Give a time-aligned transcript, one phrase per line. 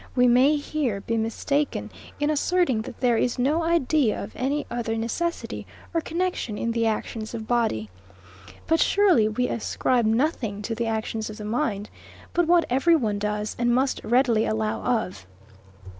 [0.15, 4.97] We may here be mistaken in asserting that there is no idea of any other
[4.97, 7.91] necessity or connexion in the actions of body:
[8.65, 11.91] But surely we ascribe nothing to the actions of the mind,
[12.33, 15.27] but what everyone does, and must readily allow of.